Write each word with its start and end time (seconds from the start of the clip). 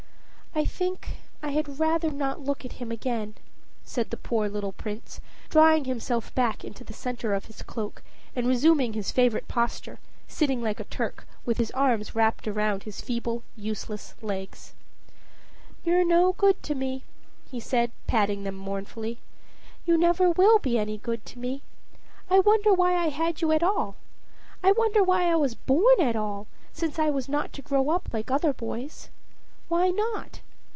"I 0.53 0.65
think 0.65 1.11
I 1.41 1.51
had 1.51 1.79
rather 1.79 2.11
not 2.11 2.41
look 2.41 2.65
at 2.65 2.73
him 2.73 2.91
again," 2.91 3.35
said 3.85 4.09
the 4.09 4.17
poor 4.17 4.49
little 4.49 4.73
Prince, 4.73 5.21
drawing 5.49 5.85
himself 5.85 6.35
back 6.35 6.65
into 6.65 6.83
the 6.83 6.91
center 6.91 7.33
of 7.33 7.45
his 7.45 7.61
cloak, 7.61 8.03
and 8.35 8.45
resuming 8.45 8.91
his 8.91 9.11
favorite 9.13 9.47
posture, 9.47 9.97
sitting 10.27 10.61
like 10.61 10.81
a 10.81 10.83
Turk, 10.83 11.25
with 11.45 11.57
his 11.57 11.71
arms 11.71 12.15
wrapped 12.15 12.45
round 12.47 12.83
his 12.83 12.99
feeble, 12.99 13.43
useless 13.55 14.13
legs. 14.21 14.73
"You're 15.85 16.05
no 16.05 16.33
good 16.33 16.61
to 16.63 16.75
me," 16.75 17.05
he 17.49 17.61
said, 17.61 17.93
patting 18.05 18.43
them 18.43 18.55
mournfully. 18.55 19.19
"You 19.85 19.97
never 19.97 20.29
will 20.29 20.59
be 20.59 20.77
any 20.77 20.97
good 20.97 21.25
to 21.27 21.39
me. 21.39 21.61
I 22.29 22.39
wonder 22.41 22.73
why 22.73 22.95
I 22.95 23.07
had 23.07 23.39
you 23.41 23.53
at 23.53 23.63
all. 23.63 23.95
I 24.61 24.73
wonder 24.73 25.01
why 25.01 25.31
I 25.31 25.35
was 25.37 25.55
born 25.55 26.01
at 26.01 26.17
all, 26.17 26.47
since 26.73 26.99
I 26.99 27.09
was 27.09 27.29
not 27.29 27.53
to 27.53 27.61
grow 27.61 27.89
up 27.89 28.09
like 28.11 28.29
other 28.29 28.51
boys. 28.51 29.07
Why 29.69 29.87
not?" 29.87 30.41